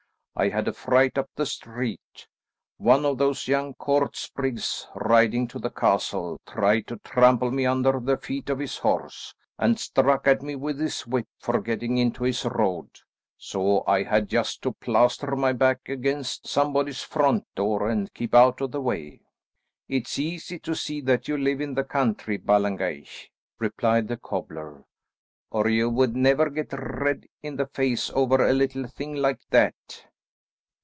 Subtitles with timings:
[0.33, 2.25] I had a fright up the street.
[2.77, 7.99] One of those young court sprigs riding to the castle tried to trample me under
[7.99, 12.23] the feet of his horse, and struck at me with his whip for getting into
[12.23, 12.89] his road,
[13.37, 18.61] so I had just to plaster my back against somebody's front door and keep out
[18.61, 19.21] of the way."
[19.89, 23.29] "It's easy to see that you live in the country, Ballengeich,"
[23.59, 24.85] replied the cobbler,
[25.51, 30.05] "or you would never get red in the face over a little thing like that."